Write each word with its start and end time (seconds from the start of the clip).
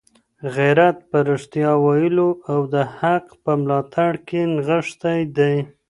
غیرت 0.55 0.97
په 1.09 1.17
رښتیا 1.29 1.71
ویلو 1.85 2.29
او 2.51 2.59
د 2.73 2.75
حق 2.97 3.25
په 3.43 3.51
ملاتړ 3.61 4.11
کي 4.27 4.41
نغښتی 4.53 5.19
دی. 5.37 5.55